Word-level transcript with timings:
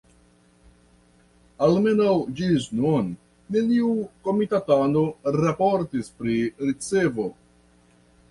Almenaŭ 1.65 2.13
ĝis 2.39 2.63
nun 2.79 3.11
neniu 3.57 3.91
komitatano 4.29 5.05
raportis 5.45 6.09
pri 6.23 6.39
ricevo. 6.65 7.29